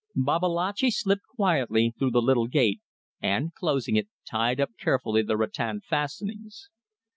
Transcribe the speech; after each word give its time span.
Babalatchi 0.15 0.89
slipped 0.89 1.27
quietly 1.27 1.93
through 1.99 2.09
the 2.09 2.23
little 2.23 2.47
gate 2.47 2.81
and, 3.21 3.53
closing 3.53 3.97
it, 3.97 4.07
tied 4.27 4.59
up 4.59 4.71
carefully 4.79 5.21
the 5.21 5.37
rattan 5.37 5.79
fastenings. 5.81 6.71